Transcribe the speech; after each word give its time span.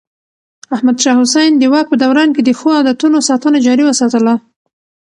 احمد 0.75 0.97
شاه 1.03 1.17
حسين 1.21 1.51
د 1.57 1.63
واک 1.73 1.85
په 1.89 1.97
دوران 2.03 2.29
کې 2.35 2.41
د 2.43 2.49
ښو 2.59 2.69
عادتونو 2.77 3.17
ساتنه 3.29 3.57
جاري 3.65 3.83
وساتله. 3.85 4.33